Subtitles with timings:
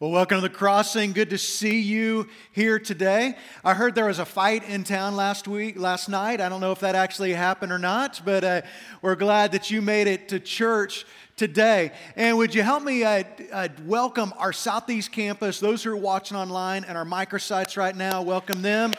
[0.00, 1.12] Well, welcome to the crossing.
[1.12, 3.34] Good to see you here today.
[3.64, 6.40] I heard there was a fight in town last week, last night.
[6.40, 8.62] I don't know if that actually happened or not, but uh,
[9.02, 11.90] we're glad that you made it to church today.
[12.14, 16.36] And would you help me uh, uh, welcome our Southeast campus, those who are watching
[16.36, 18.22] online, and our microsites right now?
[18.22, 18.94] Welcome them.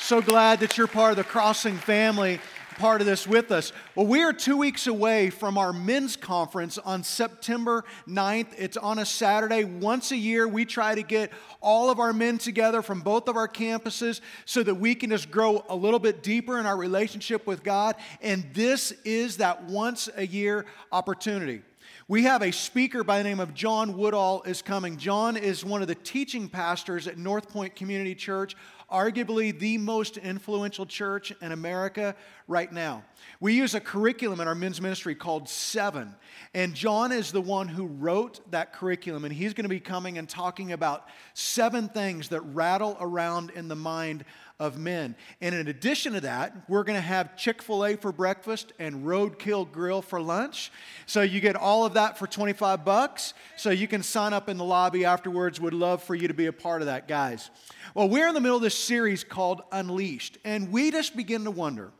[0.00, 2.40] So glad that you're part of the crossing family
[2.80, 3.74] part of this with us.
[3.94, 8.54] Well, we are two weeks away from our men's conference on September 9th.
[8.56, 9.64] It's on a Saturday.
[9.64, 11.30] Once a year, we try to get
[11.60, 15.30] all of our men together from both of our campuses so that we can just
[15.30, 17.96] grow a little bit deeper in our relationship with God.
[18.22, 21.60] And this is that once a year opportunity.
[22.08, 24.96] We have a speaker by the name of John Woodall is coming.
[24.96, 28.56] John is one of the teaching pastors at North Point Community Church
[28.90, 32.14] arguably the most influential church in America
[32.50, 33.04] right now.
[33.38, 36.14] We use a curriculum in our men's ministry called Seven.
[36.52, 39.24] And John is the one who wrote that curriculum.
[39.24, 43.68] And he's going to be coming and talking about seven things that rattle around in
[43.68, 44.24] the mind
[44.58, 45.14] of men.
[45.40, 49.06] And in addition to that, we're going to have Chick fil A for breakfast and
[49.06, 50.72] Roadkill Grill for lunch.
[51.06, 53.32] So you get all of that for 25 bucks.
[53.56, 55.60] So you can sign up in the lobby afterwards.
[55.60, 57.48] Would love for you to be a part of that, guys.
[57.94, 60.36] Well, we're in the middle of this series called Unleashed.
[60.44, 61.92] And we just begin to wonder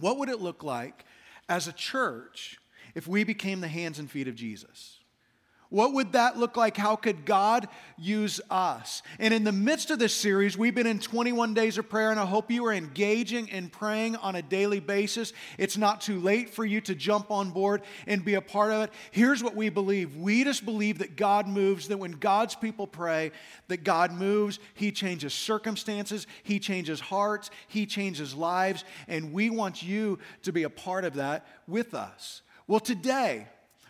[0.00, 1.04] what would it look like
[1.48, 2.58] as a church
[2.94, 4.97] if we became the hands and feet of Jesus?
[5.70, 6.78] What would that look like?
[6.78, 9.02] How could God use us?
[9.18, 12.18] And in the midst of this series, we've been in 21 days of prayer, and
[12.18, 15.34] I hope you are engaging and praying on a daily basis.
[15.58, 18.84] It's not too late for you to jump on board and be a part of
[18.84, 18.92] it.
[19.10, 23.30] Here's what we believe we just believe that God moves, that when God's people pray,
[23.68, 29.82] that God moves, He changes circumstances, He changes hearts, He changes lives, and we want
[29.82, 32.40] you to be a part of that with us.
[32.66, 33.48] Well, today,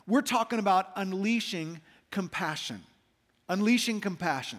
[0.08, 2.82] we're talking about unleashing compassion.
[3.48, 4.58] Unleashing compassion.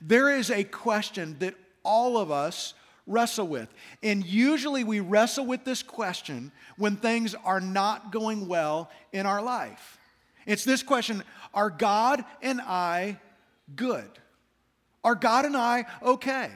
[0.00, 2.74] There is a question that all of us
[3.06, 3.68] wrestle with.
[4.02, 9.42] And usually we wrestle with this question when things are not going well in our
[9.42, 9.98] life.
[10.46, 13.18] It's this question Are God and I
[13.74, 14.08] good?
[15.02, 16.50] Are God and I okay?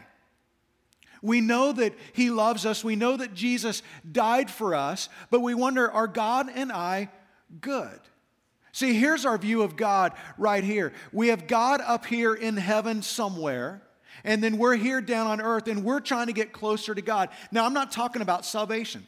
[1.20, 2.84] We know that He loves us.
[2.84, 7.08] We know that Jesus died for us, but we wonder, are God and I
[7.60, 8.00] good.
[8.72, 10.92] See, here's our view of God right here.
[11.12, 13.82] We have God up here in heaven somewhere,
[14.24, 17.28] and then we're here down on earth, and we're trying to get closer to God.
[17.52, 19.06] Now, I'm not talking about salvation.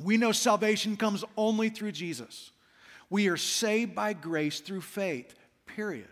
[0.00, 2.50] We know salvation comes only through Jesus.
[3.10, 5.34] We are saved by grace through faith,
[5.66, 6.08] period.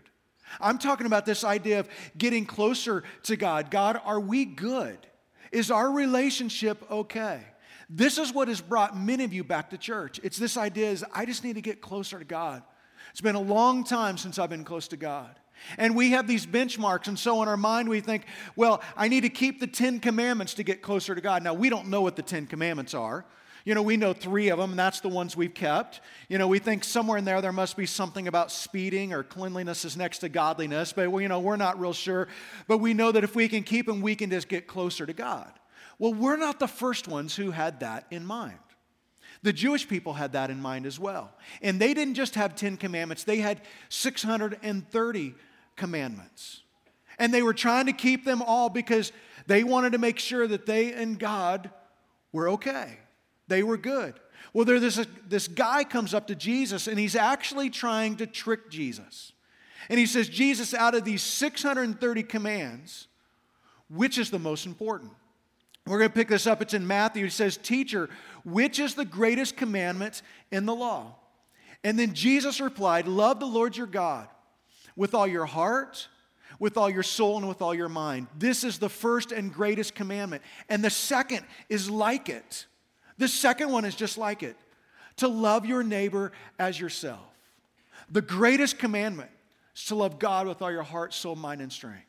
[0.61, 3.71] I'm talking about this idea of getting closer to God.
[3.71, 4.97] God, are we good?
[5.51, 7.41] Is our relationship okay?
[7.89, 10.19] This is what has brought many of you back to church.
[10.23, 12.63] It's this idea is I just need to get closer to God.
[13.11, 15.39] It's been a long time since I've been close to God.
[15.77, 19.21] And we have these benchmarks, and so in our mind we think, well, I need
[19.21, 21.43] to keep the Ten Commandments to get closer to God.
[21.43, 23.25] Now, we don't know what the Ten Commandments are.
[23.65, 25.99] You know, we know three of them, and that's the ones we've kept.
[26.29, 29.83] You know, we think somewhere in there there must be something about speeding or cleanliness
[29.83, 32.27] is next to godliness, but, you know, we're not real sure.
[32.67, 35.13] But we know that if we can keep them, we can just get closer to
[35.13, 35.51] God.
[35.99, 38.59] Well, we're not the first ones who had that in mind.
[39.43, 41.31] The Jewish people had that in mind as well.
[41.61, 45.35] And they didn't just have 10 commandments, they had 630
[45.75, 46.63] commandments.
[47.19, 49.11] And they were trying to keep them all because
[49.47, 51.71] they wanted to make sure that they and God
[52.31, 52.99] were okay.
[53.47, 54.19] They were good.
[54.53, 58.69] Well, there, this, this guy comes up to Jesus and he's actually trying to trick
[58.69, 59.31] Jesus.
[59.89, 63.07] And he says, Jesus, out of these 630 commands,
[63.89, 65.11] which is the most important?
[65.87, 66.61] We're going to pick this up.
[66.61, 67.25] It's in Matthew.
[67.25, 68.09] It says, Teacher,
[68.43, 70.21] which is the greatest commandment
[70.51, 71.15] in the law?
[71.83, 74.27] And then Jesus replied, Love the Lord your God
[74.95, 76.07] with all your heart,
[76.59, 78.27] with all your soul, and with all your mind.
[78.37, 80.41] This is the first and greatest commandment.
[80.69, 82.65] And the second is like it.
[83.17, 84.57] The second one is just like it
[85.17, 87.19] to love your neighbor as yourself.
[88.11, 89.29] The greatest commandment
[89.75, 92.05] is to love God with all your heart, soul, mind, and strength.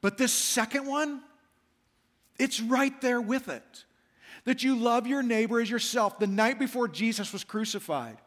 [0.00, 1.22] But this second one,
[2.38, 3.84] it's right there with it.
[4.44, 6.18] That you love your neighbor as yourself.
[6.18, 8.18] The night before Jesus was crucified,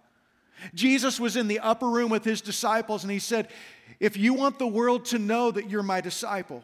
[0.73, 3.49] Jesus was in the upper room with his disciples and he said,
[3.99, 6.63] If you want the world to know that you're my disciple,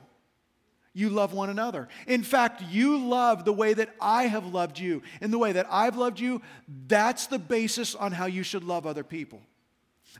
[0.95, 1.87] you love one another.
[2.05, 5.01] In fact, you love the way that I have loved you.
[5.21, 6.41] And the way that I've loved you,
[6.87, 9.41] that's the basis on how you should love other people.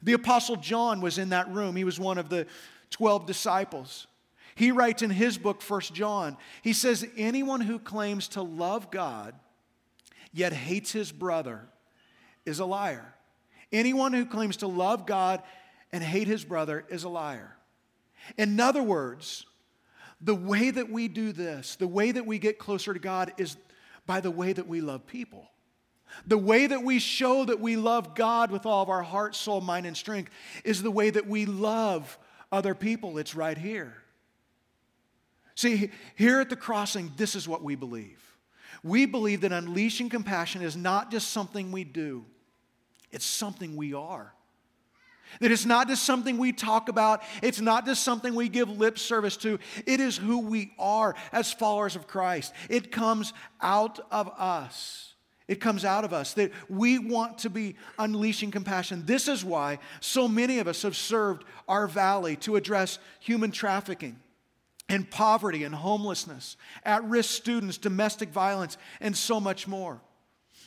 [0.02, 1.76] The Apostle John was in that room.
[1.76, 2.48] He was one of the
[2.90, 4.08] 12 disciples.
[4.56, 9.34] He writes in his book, First John, he says, Anyone who claims to love God
[10.32, 11.68] yet hates his brother
[12.46, 13.14] is a liar.
[13.72, 15.42] Anyone who claims to love God
[15.92, 17.56] and hate his brother is a liar.
[18.38, 19.46] In other words,
[20.22, 23.58] the way that we do this, the way that we get closer to God is
[24.06, 25.50] by the way that we love people.
[26.28, 29.62] The way that we show that we love God with all of our heart, soul,
[29.62, 30.32] mind, and strength
[30.64, 32.18] is the way that we love
[32.52, 33.18] other people.
[33.18, 34.03] It's right here.
[35.56, 38.20] See, here at the crossing, this is what we believe.
[38.84, 42.26] We believe that unleashing compassion is not just something we do,
[43.12, 44.34] it's something we are.
[45.40, 49.00] That it's not just something we talk about, it's not just something we give lip
[49.00, 49.58] service to.
[49.88, 52.54] It is who we are as followers of Christ.
[52.70, 55.14] It comes out of us.
[55.48, 59.06] It comes out of us that we want to be unleashing compassion.
[59.06, 64.20] This is why so many of us have served our valley to address human trafficking
[64.90, 70.02] and poverty and homelessness, at risk students, domestic violence, and so much more.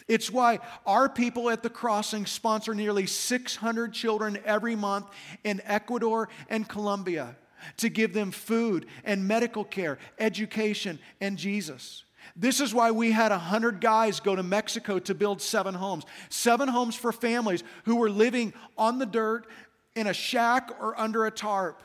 [0.08, 5.06] It's why our people at the crossing sponsor nearly 600 children every month
[5.42, 7.36] in Ecuador and Colombia
[7.78, 12.04] to give them food and medical care, education, and Jesus.
[12.34, 16.04] This is why we had 100 guys go to Mexico to build seven homes.
[16.28, 19.46] Seven homes for families who were living on the dirt
[19.94, 21.82] in a shack or under a tarp.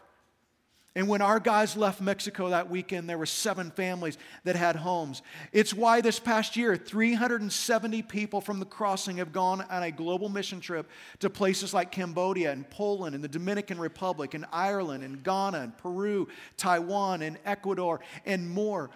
[0.93, 5.21] And when our guys left Mexico that weekend, there were seven families that had homes.
[5.53, 10.27] It's why this past year, 370 people from the crossing have gone on a global
[10.27, 10.89] mission trip
[11.19, 15.77] to places like Cambodia and Poland and the Dominican Republic and Ireland and Ghana and
[15.77, 16.27] Peru,
[16.57, 18.89] Taiwan and Ecuador and more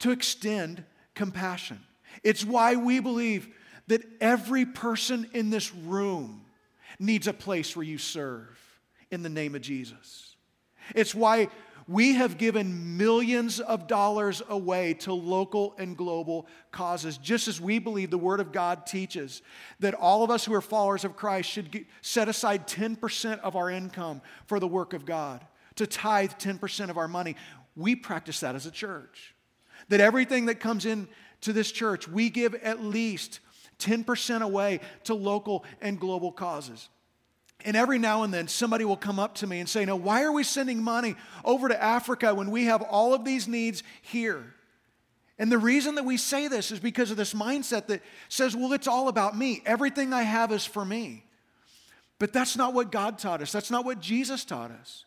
[0.00, 0.84] to extend
[1.14, 1.80] compassion.
[2.22, 3.48] It's why we believe
[3.86, 6.42] that every person in this room
[6.98, 8.58] needs a place where you serve
[9.10, 10.29] in the name of Jesus.
[10.94, 11.48] It's why
[11.90, 17.80] we have given millions of dollars away to local and global causes, just as we
[17.80, 19.42] believe the Word of God teaches
[19.80, 23.56] that all of us who are followers of Christ should get, set aside 10% of
[23.56, 25.44] our income for the work of God,
[25.74, 27.34] to tithe 10% of our money.
[27.74, 29.34] We practice that as a church.
[29.88, 31.08] That everything that comes in
[31.40, 33.40] to this church, we give at least
[33.80, 36.88] 10% away to local and global causes.
[37.64, 40.22] And every now and then, somebody will come up to me and say, No, why
[40.22, 44.54] are we sending money over to Africa when we have all of these needs here?
[45.38, 48.72] And the reason that we say this is because of this mindset that says, Well,
[48.72, 49.62] it's all about me.
[49.66, 51.24] Everything I have is for me.
[52.18, 53.50] But that's not what God taught us.
[53.50, 55.06] That's not what Jesus taught us.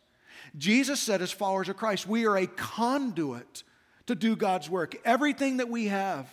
[0.58, 3.64] Jesus said, as followers of Christ, we are a conduit
[4.08, 4.96] to do God's work.
[5.06, 6.28] Everything that we have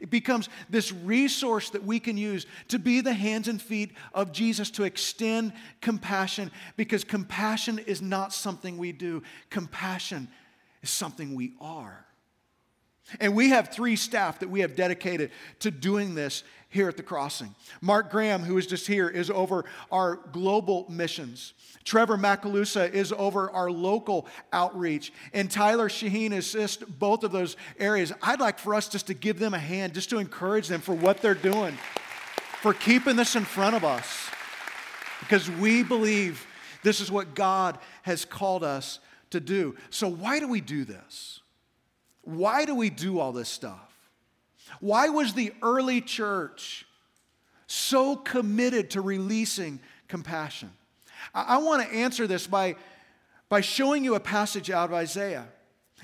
[0.00, 4.32] it becomes this resource that we can use to be the hands and feet of
[4.32, 10.28] Jesus to extend compassion because compassion is not something we do, compassion
[10.82, 12.04] is something we are.
[13.18, 15.30] And we have three staff that we have dedicated
[15.60, 17.54] to doing this here at the crossing.
[17.80, 21.52] Mark Graham, who is just here, is over our global missions.
[21.82, 25.12] Trevor Macalusa is over our local outreach.
[25.32, 28.12] And Tyler Shaheen assists both of those areas.
[28.22, 30.94] I'd like for us just to give them a hand, just to encourage them for
[30.94, 31.76] what they're doing,
[32.60, 34.28] for keeping this in front of us.
[35.18, 36.46] Because we believe
[36.82, 39.76] this is what God has called us to do.
[39.90, 41.39] So, why do we do this?
[42.22, 43.90] Why do we do all this stuff?
[44.80, 46.86] Why was the early church
[47.66, 50.70] so committed to releasing compassion?
[51.34, 52.76] I, I want to answer this by,
[53.48, 55.48] by showing you a passage out of Isaiah.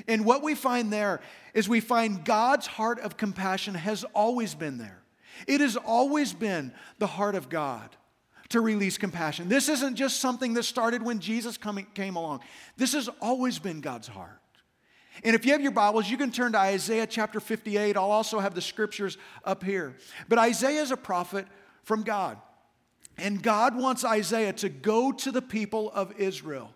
[0.08, 1.20] And what we find there
[1.54, 4.98] is we find God's heart of compassion has always been there.
[5.46, 7.90] It has always been the heart of God
[8.50, 9.48] to release compassion.
[9.48, 12.40] This isn't just something that started when Jesus coming, came along,
[12.76, 14.40] this has always been God's heart.
[15.24, 17.96] And if you have your Bibles, you can turn to Isaiah chapter 58.
[17.96, 19.96] I'll also have the scriptures up here.
[20.28, 21.46] But Isaiah is a prophet
[21.82, 22.38] from God.
[23.18, 26.72] And God wants Isaiah to go to the people of Israel.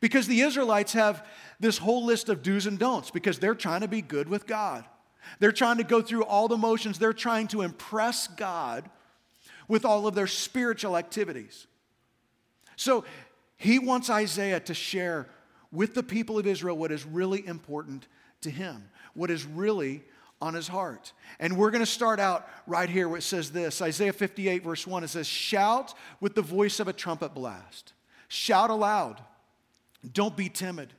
[0.00, 1.26] Because the Israelites have
[1.58, 4.84] this whole list of do's and don'ts because they're trying to be good with God.
[5.40, 6.98] They're trying to go through all the motions.
[6.98, 8.88] They're trying to impress God
[9.66, 11.66] with all of their spiritual activities.
[12.76, 13.04] So
[13.56, 15.28] he wants Isaiah to share
[15.74, 18.06] with the people of Israel what is really important
[18.42, 20.02] to him, what is really
[20.40, 21.12] on his heart.
[21.40, 24.86] And we're going to start out right here where it says this Isaiah 58, verse
[24.86, 25.04] 1.
[25.04, 27.92] It says, Shout with the voice of a trumpet blast,
[28.28, 29.20] shout aloud,
[30.12, 30.92] don't be timid.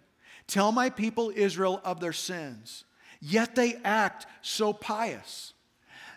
[0.48, 2.84] Tell my people Israel of their sins.
[3.20, 5.54] Yet they act so pious.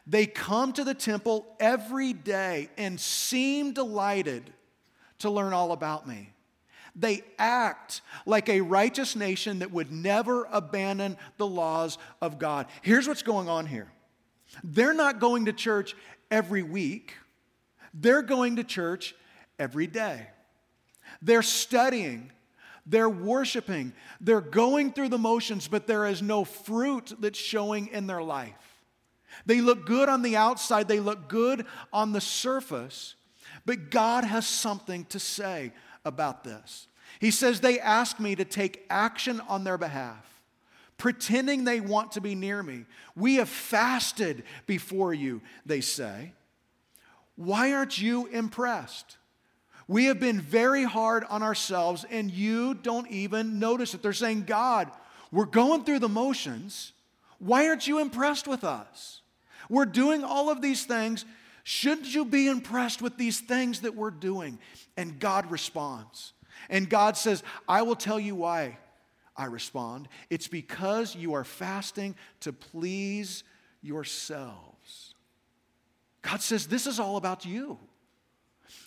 [0.06, 4.52] They come to the temple every day and seem delighted
[5.20, 6.32] to learn all about me.
[6.98, 12.66] They act like a righteous nation that would never abandon the laws of God.
[12.82, 13.90] Here's what's going on here
[14.64, 15.94] they're not going to church
[16.30, 17.14] every week,
[17.94, 19.14] they're going to church
[19.58, 20.26] every day.
[21.22, 22.32] They're studying
[22.90, 28.06] They're worshiping, they're going through the motions, but there is no fruit that's showing in
[28.06, 28.54] their life.
[29.44, 33.14] They look good on the outside, they look good on the surface,
[33.66, 35.72] but God has something to say
[36.04, 36.86] about this.
[37.20, 40.42] He says they ask me to take action on their behalf,
[40.98, 42.84] pretending they want to be near me.
[43.16, 46.32] We have fasted before you, they say.
[47.36, 49.16] Why aren't you impressed?
[49.86, 54.02] We have been very hard on ourselves, and you don't even notice it.
[54.02, 54.90] They're saying, God,
[55.32, 56.92] we're going through the motions.
[57.38, 59.22] Why aren't you impressed with us?
[59.70, 61.24] We're doing all of these things.
[61.70, 64.58] Shouldn't you be impressed with these things that we're doing?
[64.96, 66.32] And God responds.
[66.70, 68.78] And God says, I will tell you why
[69.36, 70.08] I respond.
[70.30, 73.44] It's because you are fasting to please
[73.82, 75.14] yourselves.
[76.22, 77.78] God says, This is all about you.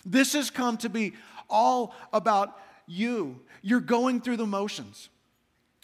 [0.04, 1.12] This has come to be
[1.48, 2.58] all about
[2.88, 3.38] you.
[3.62, 5.08] You're going through the motions.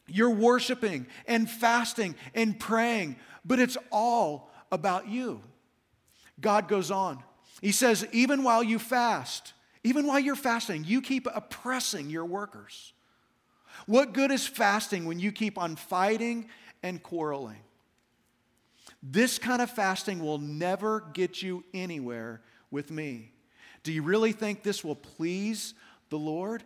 [0.09, 3.15] You're worshiping and fasting and praying,
[3.45, 5.43] but it's all about you.
[6.41, 7.23] God goes on.
[7.61, 9.53] He says, even while you fast,
[9.83, 12.93] even while you're fasting, you keep oppressing your workers.
[13.87, 16.49] What good is fasting when you keep on fighting
[16.83, 17.61] and quarreling?
[19.03, 23.33] This kind of fasting will never get you anywhere with me.
[23.83, 25.75] Do you really think this will please
[26.11, 26.65] the Lord?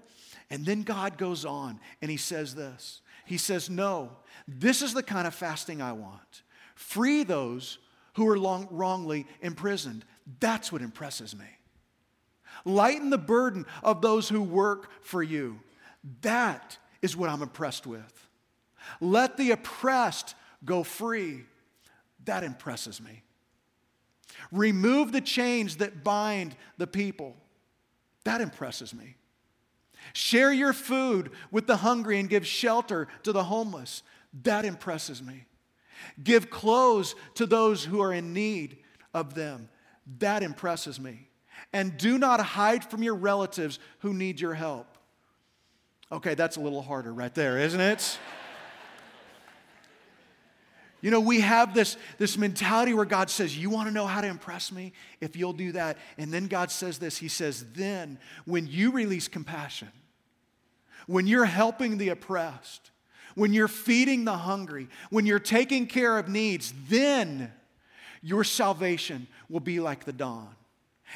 [0.51, 4.17] And then God goes on and he says this He says, No,
[4.49, 6.43] this is the kind of fasting I want.
[6.75, 7.79] Free those
[8.15, 10.05] who are long, wrongly imprisoned.
[10.41, 11.47] That's what impresses me.
[12.65, 15.61] Lighten the burden of those who work for you.
[16.23, 18.29] That is what I'm impressed with.
[19.01, 21.45] Let the oppressed go free.
[22.25, 23.23] That impresses me.
[24.51, 27.37] Remove the chains that bind the people.
[28.25, 29.17] That impresses me.
[30.13, 34.03] Share your food with the hungry and give shelter to the homeless.
[34.43, 35.47] That impresses me.
[36.23, 38.79] Give clothes to those who are in need
[39.15, 39.69] of them.
[40.19, 41.29] That impresses me.
[41.73, 44.99] And do not hide from your relatives who need your help.
[46.11, 48.19] Okay, that's a little harder right there, isn't it?
[51.03, 54.21] You know, we have this, this mentality where God says, You want to know how
[54.21, 54.93] to impress me?
[55.21, 55.99] If you'll do that.
[56.17, 59.91] And then God says this He says, Then when you release compassion,
[61.09, 62.92] when you're helping the oppressed,
[63.35, 67.53] when you're feeding the hungry, when you're taking care of needs, then
[68.23, 70.55] your salvation will be like the dawn.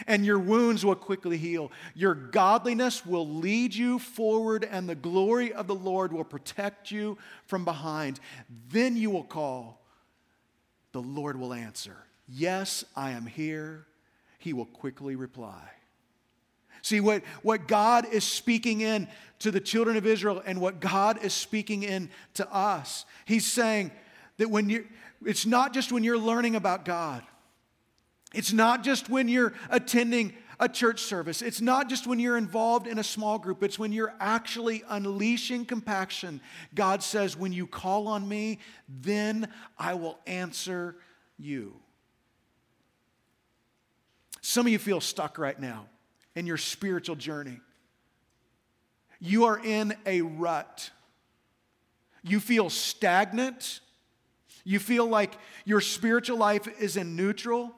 [0.07, 1.73] And your wounds will quickly heal.
[1.95, 7.17] Your godliness will lead you forward, and the glory of the Lord will protect you
[7.47, 8.21] from behind.
[8.69, 9.81] Then you will call.
[10.93, 11.97] The Lord will answer,
[12.29, 13.87] Yes, I am here.
[14.39, 15.63] He will quickly reply.
[16.87, 19.09] See, what, what God is speaking in
[19.41, 23.91] to the children of Israel and what God is speaking in to us, He's saying
[24.37, 24.87] that when you
[25.25, 27.25] it's not just when you're learning about God,
[28.33, 31.43] it's not just when you're attending a church service.
[31.43, 35.65] It's not just when you're involved in a small group, it's when you're actually unleashing
[35.65, 36.41] compassion.
[36.73, 40.95] God says, When you call on me, then I will answer
[41.37, 41.81] you.
[44.41, 45.87] Some of you feel stuck right now
[46.37, 47.59] in your spiritual journey.
[49.19, 50.91] You are in a rut.
[52.23, 53.81] You feel stagnant.
[54.63, 57.73] You feel like your spiritual life is in neutral.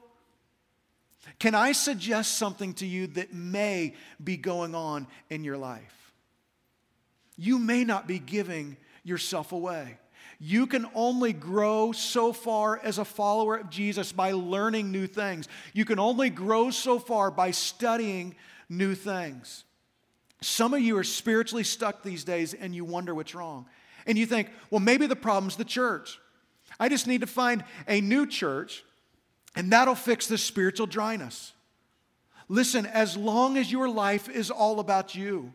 [1.39, 6.13] Can I suggest something to you that may be going on in your life?
[7.37, 9.97] You may not be giving yourself away.
[10.39, 15.49] You can only grow so far as a follower of Jesus by learning new things.
[15.73, 18.35] You can only grow so far by studying
[18.69, 19.65] new things.
[20.41, 23.65] Some of you are spiritually stuck these days and you wonder what's wrong.
[24.07, 26.17] And you think, well, maybe the problem's the church.
[26.79, 28.85] I just need to find a new church
[29.55, 31.51] and that'll fix the spiritual dryness.
[32.47, 35.51] Listen, as long as your life is all about you,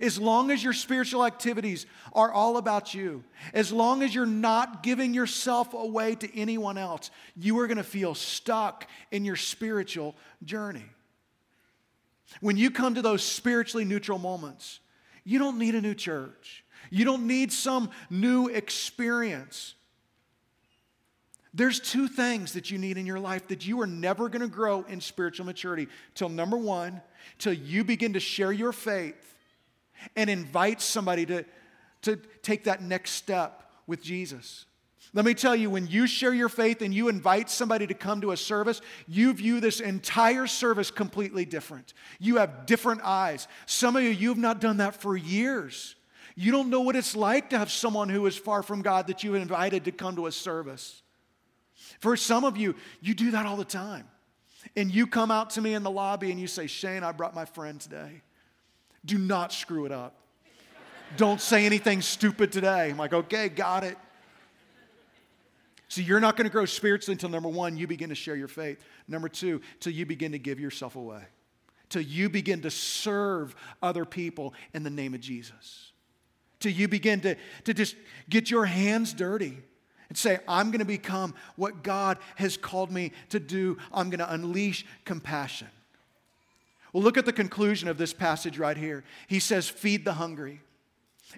[0.00, 3.22] as long as your spiritual activities are all about you,
[3.52, 7.84] as long as you're not giving yourself away to anyone else, you are going to
[7.84, 10.84] feel stuck in your spiritual journey.
[12.40, 14.80] When you come to those spiritually neutral moments,
[15.24, 16.64] you don't need a new church.
[16.90, 19.74] You don't need some new experience.
[21.54, 24.48] There's two things that you need in your life that you are never going to
[24.48, 27.02] grow in spiritual maturity till number one,
[27.38, 29.31] till you begin to share your faith
[30.16, 31.44] and invite somebody to,
[32.02, 34.66] to take that next step with Jesus.
[35.14, 38.22] Let me tell you, when you share your faith and you invite somebody to come
[38.22, 41.92] to a service, you view this entire service completely different.
[42.18, 43.46] You have different eyes.
[43.66, 45.96] Some of you, you have not done that for years.
[46.34, 49.22] You don't know what it's like to have someone who is far from God that
[49.22, 51.02] you invited to come to a service.
[52.00, 54.08] For some of you, you do that all the time.
[54.76, 57.34] And you come out to me in the lobby and you say, Shane, I brought
[57.34, 58.22] my friend today.
[59.04, 60.16] Do not screw it up.
[61.16, 62.90] Don't say anything stupid today.
[62.90, 63.98] I'm like, okay, got it.
[65.88, 68.48] So you're not going to grow spiritually until number one, you begin to share your
[68.48, 68.82] faith.
[69.08, 71.22] Number two, till you begin to give yourself away.
[71.90, 75.92] Till you begin to serve other people in the name of Jesus.
[76.60, 77.94] Till you begin to, to just
[78.30, 79.58] get your hands dirty
[80.08, 83.76] and say, I'm going to become what God has called me to do.
[83.92, 85.68] I'm going to unleash compassion.
[86.92, 89.04] Well, look at the conclusion of this passage right here.
[89.26, 90.60] He says, Feed the hungry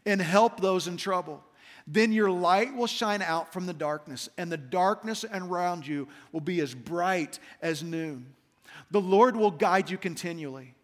[0.04, 1.44] and help those in trouble.
[1.86, 6.40] Then your light will shine out from the darkness, and the darkness around you will
[6.40, 8.34] be as bright as noon.
[8.90, 10.74] The Lord will guide you continually,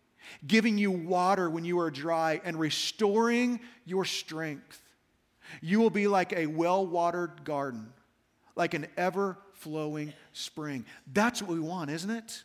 [0.47, 4.83] giving you water when you are dry and restoring your strength.
[5.63, 7.93] You will be like a well watered garden,
[8.55, 10.85] like an ever flowing spring.
[11.13, 12.45] That's what we want, isn't it?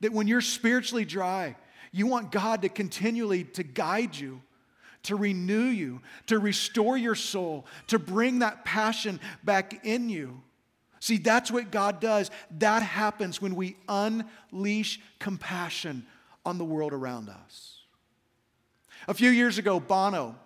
[0.00, 1.56] That when you're spiritually dry,
[1.92, 4.40] you want God to continually to guide you,
[5.04, 10.42] to renew you, to restore your soul, to bring that passion back in you.
[11.00, 12.30] See, that's what God does.
[12.58, 16.06] That happens when we unleash compassion
[16.44, 17.78] on the world around us.
[19.06, 20.36] A few years ago, Bono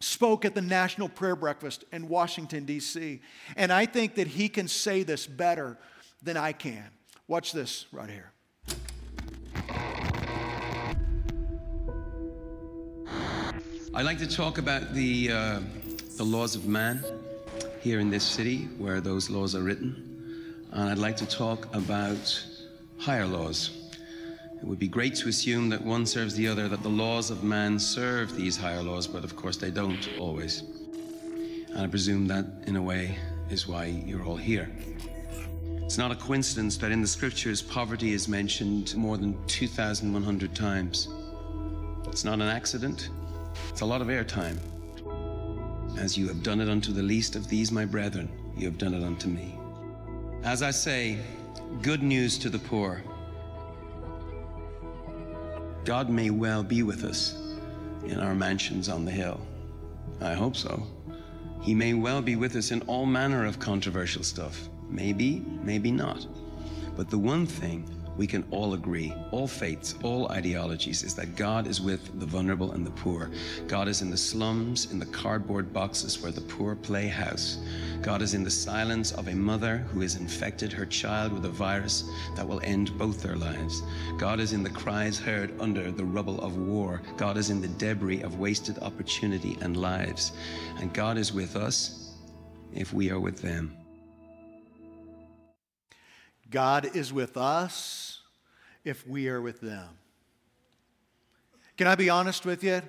[0.00, 3.20] spoke at the National Prayer Breakfast in Washington, D.C.,
[3.56, 5.78] and I think that he can say this better
[6.22, 6.88] than I can.
[7.28, 8.32] Watch this right here.
[13.94, 15.60] I'd like to talk about the, uh,
[16.16, 17.04] the laws of man
[17.82, 20.64] here in this city where those laws are written.
[20.70, 22.42] And I'd like to talk about
[22.96, 23.90] higher laws.
[24.56, 27.44] It would be great to assume that one serves the other, that the laws of
[27.44, 30.62] man serve these higher laws, but of course they don't always.
[31.68, 33.18] And I presume that, in a way,
[33.50, 34.70] is why you're all here.
[35.82, 41.08] It's not a coincidence that in the scriptures poverty is mentioned more than 2,100 times.
[42.06, 43.10] It's not an accident.
[43.70, 44.58] It's a lot of airtime.
[45.98, 48.94] As you have done it unto the least of these, my brethren, you have done
[48.94, 49.58] it unto me.
[50.42, 51.18] As I say,
[51.82, 53.02] good news to the poor.
[55.84, 57.36] God may well be with us
[58.06, 59.40] in our mansions on the hill.
[60.20, 60.86] I hope so.
[61.60, 64.68] He may well be with us in all manner of controversial stuff.
[64.88, 66.26] Maybe, maybe not.
[66.96, 71.66] But the one thing we can all agree, all faiths, all ideologies, is that God
[71.66, 73.30] is with the vulnerable and the poor.
[73.66, 77.58] God is in the slums, in the cardboard boxes where the poor play house.
[78.02, 81.50] God is in the silence of a mother who has infected her child with a
[81.50, 82.04] virus
[82.36, 83.82] that will end both their lives.
[84.18, 87.00] God is in the cries heard under the rubble of war.
[87.16, 90.32] God is in the debris of wasted opportunity and lives.
[90.80, 92.14] And God is with us
[92.74, 93.81] if we are with them.
[96.52, 98.20] God is with us
[98.84, 99.88] if we are with them.
[101.76, 102.82] Can I be honest with you?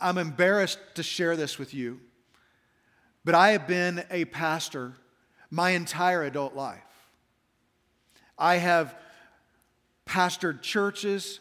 [0.00, 2.00] I'm embarrassed to share this with you,
[3.24, 4.94] but I have been a pastor
[5.50, 6.80] my entire adult life.
[8.38, 8.94] I have
[10.06, 11.38] pastored churches,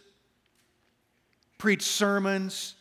[1.57, 2.75] preached sermons,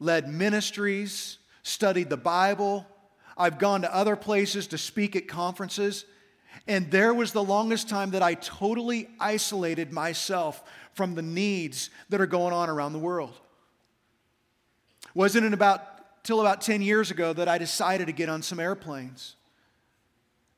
[0.00, 2.86] led ministries, studied the Bible.
[3.36, 6.04] I've gone to other places to speak at conferences.
[6.70, 12.20] And there was the longest time that I totally isolated myself from the needs that
[12.20, 13.34] are going on around the world.
[15.12, 18.60] Wasn't it about till about 10 years ago that I decided to get on some
[18.60, 19.34] airplanes?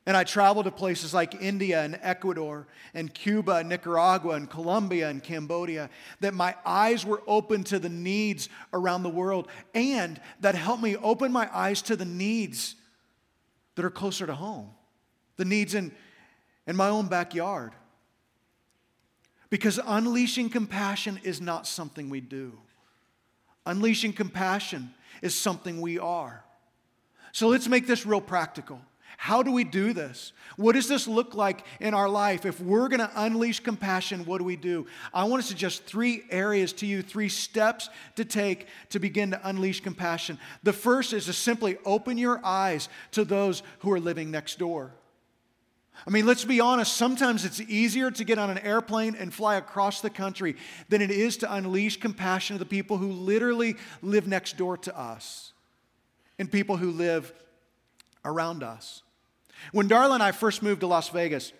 [0.05, 5.09] And I traveled to places like India and Ecuador and Cuba and Nicaragua and Colombia
[5.09, 10.53] and Cambodia, that my eyes were open to the needs around the world, and that
[10.53, 12.75] helped me open my eyes to the needs
[13.73, 14.69] that are closer to home
[15.37, 15.91] the needs in,
[16.67, 17.73] in my own backyard.
[19.49, 22.57] Because unleashing compassion is not something we do,
[23.65, 26.43] unleashing compassion is something we are.
[27.31, 28.81] So let's make this real practical.
[29.17, 30.33] How do we do this?
[30.57, 32.45] What does this look like in our life?
[32.45, 34.87] If we're going to unleash compassion, what do we do?
[35.13, 39.47] I want to suggest three areas to you, three steps to take to begin to
[39.47, 40.39] unleash compassion.
[40.63, 44.91] The first is to simply open your eyes to those who are living next door.
[46.05, 49.55] I mean, let's be honest, sometimes it's easier to get on an airplane and fly
[49.55, 50.55] across the country
[50.89, 54.97] than it is to unleash compassion to the people who literally live next door to
[54.97, 55.53] us
[56.39, 57.33] and people who live
[58.25, 59.03] around us.
[59.71, 61.53] When Darla and I first moved to Las Vegas,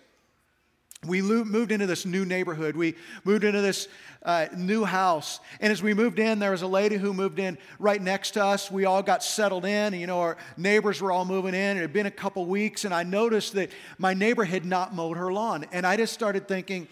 [1.06, 2.76] we moved into this new neighborhood.
[2.76, 3.88] We moved into this
[4.22, 5.40] uh, new house.
[5.60, 8.44] And as we moved in, there was a lady who moved in right next to
[8.44, 8.70] us.
[8.70, 9.94] We all got settled in.
[9.94, 11.76] You know, our neighbors were all moving in.
[11.76, 15.16] It had been a couple weeks, and I noticed that my neighbor had not mowed
[15.16, 15.66] her lawn.
[15.72, 16.88] And I just started thinking,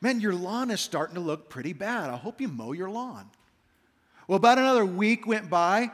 [0.00, 2.10] man, your lawn is starting to look pretty bad.
[2.10, 3.28] I hope you mow your lawn.
[4.26, 5.90] Well, about another week went by,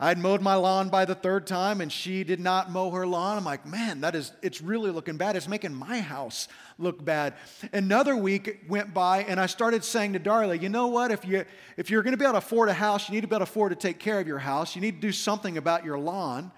[0.00, 3.36] I'd mowed my lawn by the third time and she did not mow her lawn.
[3.36, 5.34] I'm like, man, that is, it's really looking bad.
[5.34, 6.46] It's making my house
[6.78, 7.34] look bad.
[7.72, 11.10] Another week went by and I started saying to Darla, you know what?
[11.10, 11.44] If, you,
[11.76, 13.44] if you're going to be able to afford a house, you need to be able
[13.44, 14.76] to afford to take care of your house.
[14.76, 16.52] You need to do something about your lawn.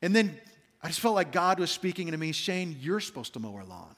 [0.00, 0.38] And then
[0.80, 3.64] I just felt like God was speaking to me, Shane, you're supposed to mow our
[3.64, 3.96] lawn.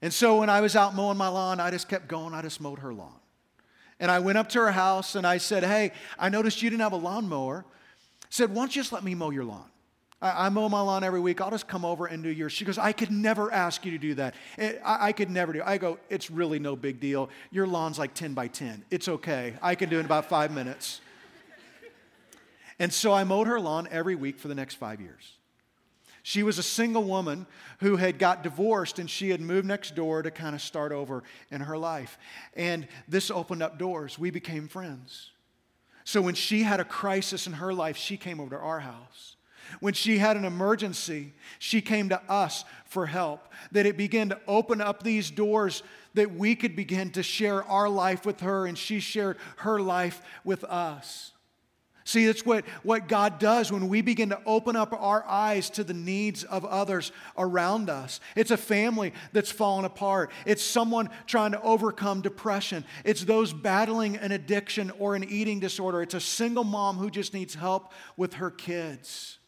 [0.00, 2.32] And so when I was out mowing my lawn, I just kept going.
[2.32, 3.19] I just mowed her lawn.
[4.00, 6.82] And I went up to her house and I said, Hey, I noticed you didn't
[6.82, 7.64] have a lawnmower.
[7.68, 9.66] I said, Why don't you just let me mow your lawn?
[10.22, 11.40] I, I, mow my lawn every week.
[11.40, 12.52] I'll just come over and do yours.
[12.52, 14.34] She goes, I could never ask you to do that.
[14.58, 15.66] It, I, I, could never do it.
[15.66, 17.28] I go, It's really no big deal.
[17.50, 18.84] Your lawn's like 10 by 10.
[18.90, 19.54] It's okay.
[19.62, 21.02] I can do it in about five minutes.
[22.78, 25.34] and so I mowed her lawn every week for the next five years.
[26.22, 27.46] She was a single woman
[27.80, 31.22] who had got divorced and she had moved next door to kind of start over
[31.50, 32.18] in her life.
[32.54, 34.18] And this opened up doors.
[34.18, 35.30] We became friends.
[36.04, 39.36] So when she had a crisis in her life, she came over to our house.
[39.78, 43.52] When she had an emergency, she came to us for help.
[43.72, 45.82] That it began to open up these doors
[46.14, 50.20] that we could begin to share our life with her, and she shared her life
[50.44, 51.32] with us.
[52.10, 55.84] See, that's what, what God does when we begin to open up our eyes to
[55.84, 58.18] the needs of others around us.
[58.34, 60.32] It's a family that's fallen apart.
[60.44, 62.84] It's someone trying to overcome depression.
[63.04, 66.02] It's those battling an addiction or an eating disorder.
[66.02, 69.38] It's a single mom who just needs help with her kids.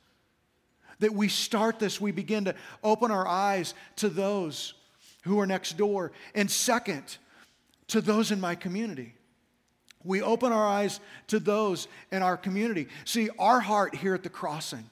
[1.01, 4.75] That we start this, we begin to open our eyes to those
[5.25, 6.13] who are next door.
[6.33, 7.19] And second,
[7.89, 9.17] to those in my community.
[10.05, 12.89] We open our eyes to those in our community.
[13.05, 14.89] See, our heart here at the crossing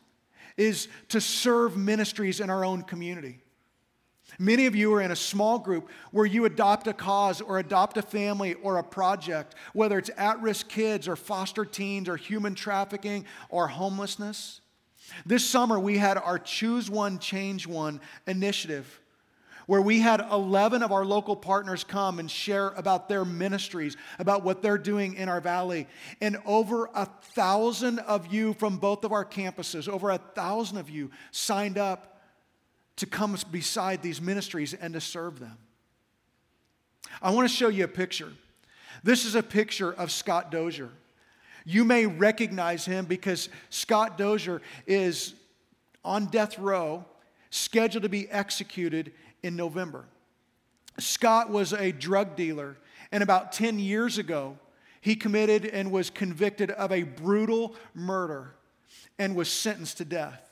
[0.57, 3.41] is to serve ministries in our own community.
[4.39, 7.97] Many of you are in a small group where you adopt a cause or adopt
[7.97, 12.55] a family or a project, whether it's at risk kids or foster teens or human
[12.55, 14.61] trafficking or homelessness.
[15.27, 19.01] This summer, we had our Choose One, Change One initiative
[19.71, 24.43] where we had 11 of our local partners come and share about their ministries, about
[24.43, 25.87] what they're doing in our valley.
[26.21, 30.91] And over a thousand of you from both of our campuses, over a thousand of
[30.91, 32.21] you signed up
[32.97, 35.57] to come beside these ministries and to serve them.
[37.23, 38.33] I want to show you a picture.
[39.05, 40.91] This is a picture of Scott Dozier.
[41.65, 45.33] You may recognize him because Scott Dozier is
[46.05, 47.05] on death row,
[47.51, 50.07] scheduled to be executed in November.
[50.99, 52.77] Scott was a drug dealer,
[53.13, 54.59] and about 10 years ago,
[55.01, 58.55] he committed and was convicted of a brutal murder
[59.19, 60.51] and was sentenced to death.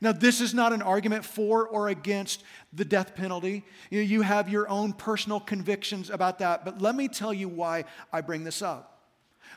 [0.00, 2.42] Now, this is not an argument for or against
[2.72, 3.64] the death penalty.
[3.90, 8.20] You, have your own personal convictions about that, but let me tell you why I
[8.20, 8.88] bring this up.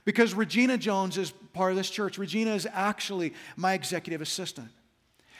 [0.03, 2.17] Because Regina Jones is part of this church.
[2.17, 4.69] Regina is actually my executive assistant.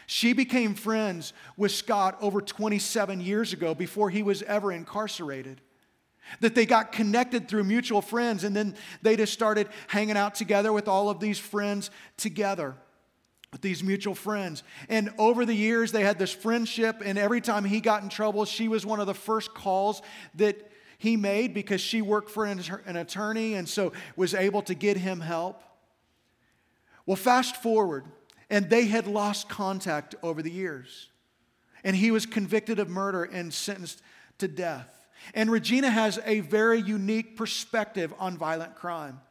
[0.07, 5.61] She became friends with Scott over 27 years ago before he was ever incarcerated.
[6.39, 10.73] That they got connected through mutual friends, and then they just started hanging out together
[10.73, 12.75] with all of these friends together,
[13.51, 14.63] with these mutual friends.
[14.89, 18.45] And over the years, they had this friendship, and every time he got in trouble,
[18.45, 20.01] she was one of the first calls
[20.35, 22.59] that he made because she worked for an,
[22.95, 25.61] attorney and so was able to get him help.
[27.05, 28.05] Well, fast forward
[28.49, 31.09] and they had lost contact over the years.
[31.83, 34.01] And he was convicted of murder and sentenced
[34.39, 35.05] to death.
[35.33, 39.21] And Regina has a very unique perspective on violent crime.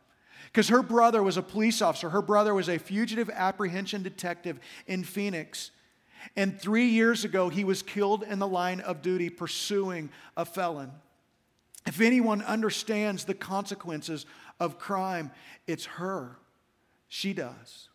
[0.47, 5.03] Because her brother was a police officer, her brother was a fugitive apprehension detective in
[5.03, 5.71] Phoenix.
[6.37, 10.93] And three years ago, he was killed in the line of duty pursuing a felon.
[11.87, 14.27] If anyone understands the consequences
[14.59, 15.31] of crime,
[15.67, 16.39] it's her.
[17.09, 17.89] She does.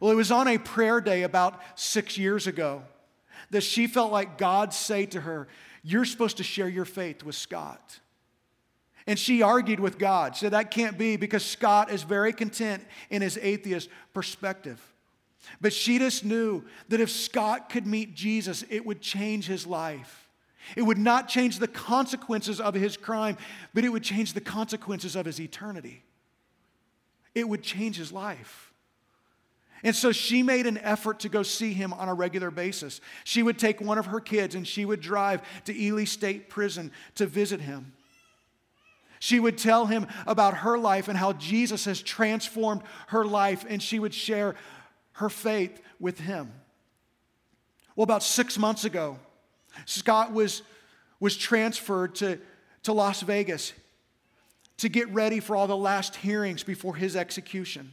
[0.00, 2.82] Well, it was on a prayer day about six years ago
[3.50, 5.48] that she felt like God say to her,
[5.82, 8.00] You're supposed to share your faith with Scott.
[9.06, 13.22] And she argued with God, said that can't be because Scott is very content in
[13.22, 14.78] his atheist perspective.
[15.62, 20.28] But she just knew that if Scott could meet Jesus, it would change his life.
[20.76, 23.38] It would not change the consequences of his crime,
[23.72, 26.04] but it would change the consequences of his eternity.
[27.34, 28.67] It would change his life.
[29.82, 33.00] And so she made an effort to go see him on a regular basis.
[33.24, 36.90] She would take one of her kids and she would drive to Ely State Prison
[37.14, 37.92] to visit him.
[39.20, 43.82] She would tell him about her life and how Jesus has transformed her life, and
[43.82, 44.54] she would share
[45.14, 46.52] her faith with him.
[47.96, 49.18] Well, about six months ago,
[49.86, 50.62] Scott was,
[51.18, 52.38] was transferred to,
[52.84, 53.72] to Las Vegas
[54.78, 57.92] to get ready for all the last hearings before his execution.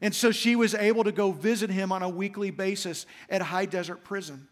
[0.00, 3.66] And so she was able to go visit him on a weekly basis at High
[3.66, 4.48] Desert Prison.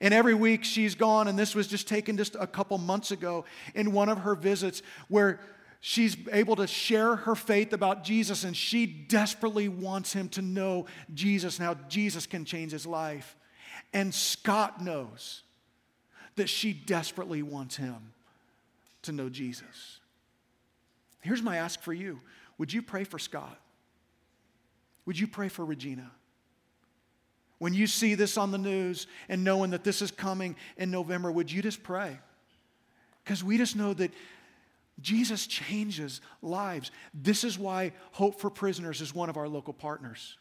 [0.00, 3.44] And every week she's gone, and this was just taken just a couple months ago
[3.74, 5.40] in one of her visits where
[5.80, 10.86] she's able to share her faith about Jesus, and she desperately wants him to know
[11.14, 13.36] Jesus and how Jesus can change his life.
[13.94, 15.42] And Scott knows
[16.34, 18.12] that she desperately wants him
[19.02, 20.00] to know Jesus.
[21.22, 22.20] Here's my ask for you
[22.58, 23.58] Would you pray for Scott?
[25.06, 26.10] Would you pray for Regina?
[27.58, 31.32] When you see this on the news and knowing that this is coming in November,
[31.32, 32.18] would you just pray?
[33.24, 34.12] Because we just know that
[35.00, 36.90] Jesus changes lives.
[37.14, 40.36] This is why Hope for Prisoners is one of our local partners.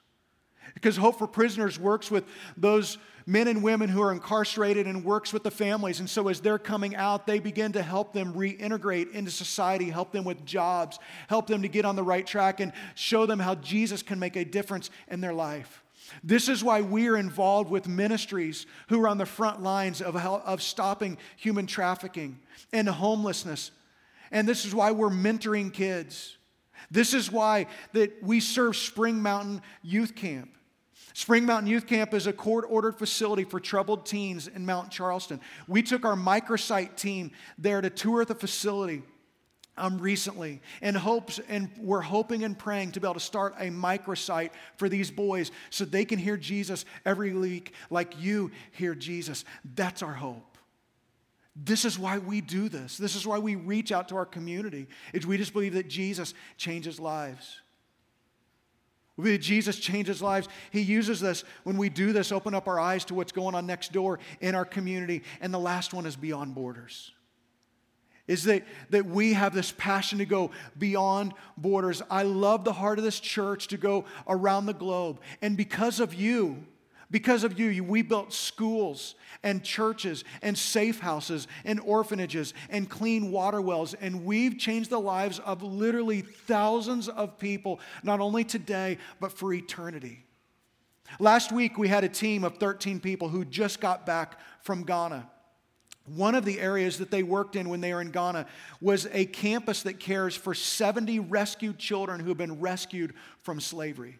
[0.73, 2.25] Because Hope for Prisoners works with
[2.58, 5.99] those men and women who are incarcerated and works with the families.
[5.99, 10.12] And so as they're coming out, they begin to help them reintegrate into society, help
[10.12, 13.56] them with jobs, help them to get on the right track, and show them how
[13.56, 15.84] Jesus can make a difference in their life.
[16.23, 20.15] This is why we are involved with ministries who are on the front lines of,
[20.15, 22.39] of stopping human trafficking
[22.71, 23.71] and homelessness.
[24.32, 26.38] And this is why we're mentoring kids.
[26.91, 30.52] This is why that we serve Spring Mountain Youth Camp.
[31.13, 35.39] Spring Mountain Youth Camp is a court ordered facility for troubled teens in Mount Charleston.
[35.67, 39.02] We took our microsite team there to tour the facility
[39.78, 43.65] um, recently and hopes and we're hoping and praying to be able to start a
[43.65, 49.45] microsite for these boys so they can hear Jesus every week like you hear Jesus.
[49.76, 50.55] That's our hope.
[51.56, 52.98] This is why we do this.
[52.98, 54.88] This is why we reach out to our community.
[55.26, 57.62] We just believe that Jesus changes lives.
[59.15, 60.50] We believe Jesus changes lives.
[60.72, 63.65] He uses this when we do this, open up our eyes to what's going on
[63.65, 65.24] next door in our community.
[65.39, 67.13] And the last one is beyond borders.
[68.28, 72.02] Is that, that we have this passion to go beyond borders.
[72.10, 75.22] I love the heart of this church to go around the globe.
[75.41, 76.65] And because of you,
[77.12, 83.32] because of you, we built schools and churches and safe houses and orphanages and clean
[83.32, 83.94] water wells.
[83.94, 89.54] And we've changed the lives of literally thousands of people, not only today, but for
[89.54, 90.26] eternity.
[91.20, 95.30] Last week, we had a team of 13 people who just got back from Ghana.
[96.08, 98.48] One of the areas that they worked in when they were in Ghana
[98.82, 104.20] was a campus that cares for 70 rescued children who have been rescued from slavery.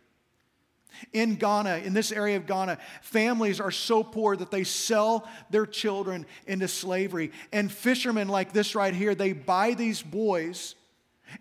[1.14, 5.66] In Ghana, in this area of Ghana, families are so poor that they sell their
[5.66, 7.32] children into slavery.
[7.52, 10.76] And fishermen like this right here, they buy these boys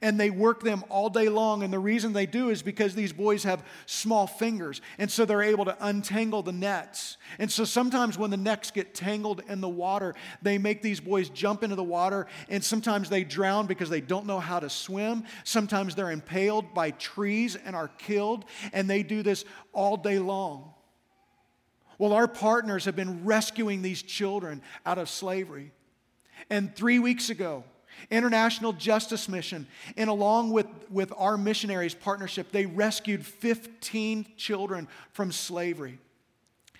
[0.00, 1.62] and they work them all day long.
[1.62, 4.80] And the reason they do is because these boys have small fingers.
[4.98, 7.16] And so they're able to untangle the nets.
[7.38, 11.28] And so sometimes when the nets get tangled in the water, they make these boys
[11.28, 12.26] jump into the water.
[12.48, 15.24] And sometimes they drown because they don't know how to swim.
[15.44, 18.44] Sometimes they're impaled by trees and are killed.
[18.72, 20.70] And they do this all day long.
[21.98, 25.72] Well, our partners have been rescuing these children out of slavery.
[26.50, 27.64] And three weeks ago,
[28.11, 35.33] International Justice Mission, and along with, with our missionaries partnership, they rescued 15 children from
[35.33, 35.98] slavery.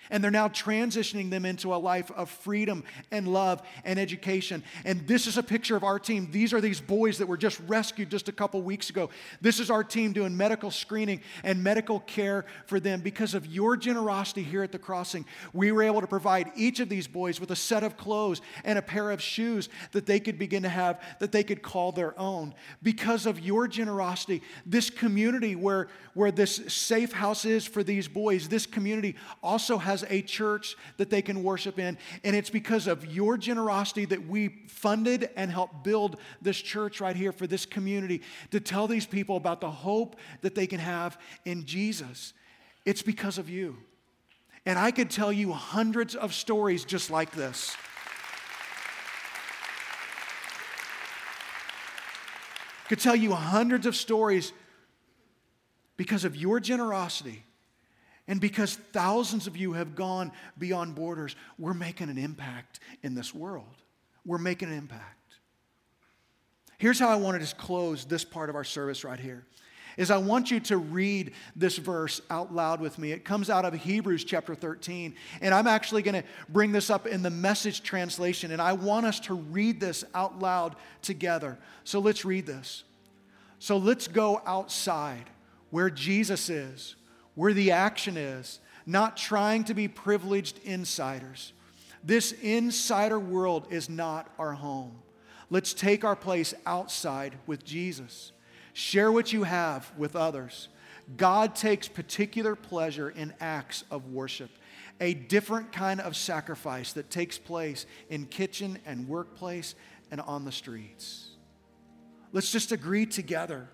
[0.09, 4.63] And they're now transitioning them into a life of freedom and love and education.
[4.83, 6.29] And this is a picture of our team.
[6.31, 9.09] These are these boys that were just rescued just a couple weeks ago.
[9.41, 13.01] This is our team doing medical screening and medical care for them.
[13.01, 16.89] Because of your generosity here at the crossing, we were able to provide each of
[16.89, 20.37] these boys with a set of clothes and a pair of shoes that they could
[20.37, 22.53] begin to have, that they could call their own.
[22.83, 28.47] Because of your generosity, this community where, where this safe house is for these boys,
[28.47, 31.97] this community also has has a church that they can worship in.
[32.23, 37.15] And it's because of your generosity that we funded and helped build this church right
[37.15, 41.17] here for this community to tell these people about the hope that they can have
[41.45, 42.33] in Jesus.
[42.85, 43.77] It's because of you.
[44.65, 47.75] And I could tell you hundreds of stories just like this.
[52.87, 54.53] could tell you hundreds of stories
[55.97, 57.43] because of your generosity
[58.27, 63.33] and because thousands of you have gone beyond borders, we're making an impact in this
[63.33, 63.75] world.
[64.25, 65.35] We're making an impact.
[66.77, 69.45] Here's how I want to just close this part of our service right here
[69.97, 73.11] is I want you to read this verse out loud with me.
[73.11, 75.15] It comes out of Hebrews chapter 13.
[75.41, 78.51] And I'm actually going to bring this up in the message translation.
[78.51, 81.57] And I want us to read this out loud together.
[81.83, 82.83] So let's read this.
[83.59, 85.29] So let's go outside
[85.69, 86.95] where Jesus is,
[87.35, 91.53] where the action is, not trying to be privileged insiders.
[92.03, 94.99] This insider world is not our home.
[95.49, 98.31] Let's take our place outside with Jesus.
[98.73, 100.69] Share what you have with others.
[101.17, 104.49] God takes particular pleasure in acts of worship,
[104.99, 109.75] a different kind of sacrifice that takes place in kitchen and workplace
[110.11, 111.29] and on the streets.
[112.33, 113.69] Let's just agree together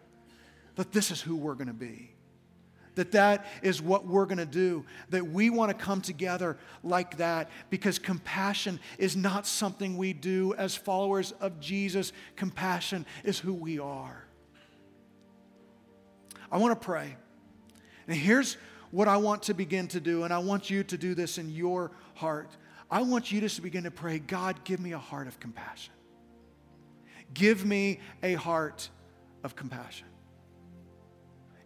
[0.76, 2.11] that this is who we're going to be.
[2.96, 4.86] That that is what we're going to do.
[5.10, 10.54] That we want to come together like that because compassion is not something we do
[10.56, 12.12] as followers of Jesus.
[12.36, 14.26] Compassion is who we are.
[16.52, 17.16] I want to pray.
[18.08, 18.58] And here's
[18.92, 21.50] what I want to begin to do, and I want you to do this in
[21.50, 22.50] your heart.
[22.90, 25.94] I want you just to begin to pray, God, give me a heart of compassion.
[27.34, 28.90] Give me a heart
[29.46, 30.08] of compassion.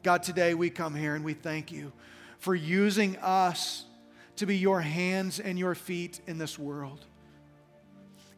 [0.06, 1.92] God, today we come here and we thank you
[2.38, 3.86] for using us
[4.36, 7.04] to be your hands and your feet in this world.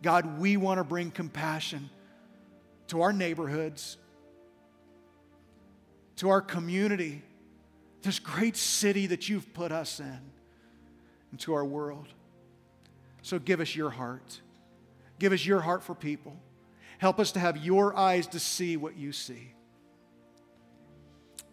[0.02, 1.90] God, we want to bring compassion
[2.88, 3.98] to our neighborhoods,
[6.16, 7.22] to our community,
[8.02, 10.22] this great city that you've put us in,
[11.32, 12.08] and to our world.
[13.24, 14.40] So give us your heart.
[15.20, 16.38] Give us your heart for people.
[16.98, 19.52] Help us to have your eyes to see what you see.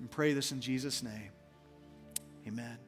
[0.01, 1.31] And pray this in Jesus' name.
[2.47, 2.84] Amen.